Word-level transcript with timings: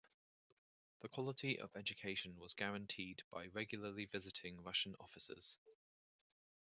The 1.01 1.09
quality 1.09 1.59
of 1.59 1.75
education 1.75 2.39
was 2.39 2.55
guaranteed 2.55 3.21
by 3.29 3.49
regularly 3.49 4.05
visiting 4.05 4.63
Russian 4.63 4.95
officers. 4.99 5.59